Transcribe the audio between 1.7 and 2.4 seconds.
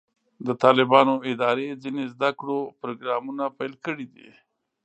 ځینې زده